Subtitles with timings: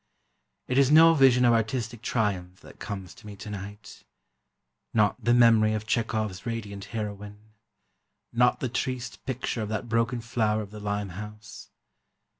[0.67, 4.03] It is no vision of artistic triumph that comes to me tonight...
[4.95, 7.53] not the memory of Chekhov's radiant heroine...
[8.33, 11.69] not the triste picture of that broken flower of the Limehouse